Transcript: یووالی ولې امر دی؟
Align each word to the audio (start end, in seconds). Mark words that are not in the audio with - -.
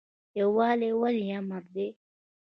یووالی 0.39 0.89
ولې 1.01 1.25
امر 1.37 1.63
دی؟ 1.73 1.87